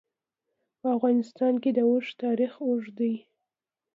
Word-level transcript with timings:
په 0.79 0.87
افغانستان 0.95 1.53
کې 1.63 1.71
د 1.73 1.79
اوښ 1.89 2.05
تاریخ 2.23 2.53
اوږد 2.65 2.93
دی. 2.99 3.13